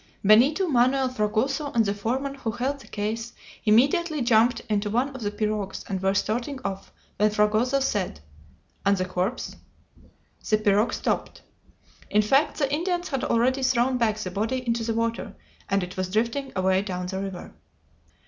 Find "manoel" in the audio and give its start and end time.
0.67-1.09